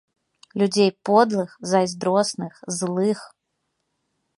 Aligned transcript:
Людзей 0.61 0.89
подлых, 1.09 1.53
зайздросных, 1.75 2.53
злых. 2.81 3.19